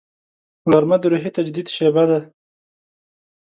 [0.71, 2.19] غرمه د روحي تجدید شیبه ده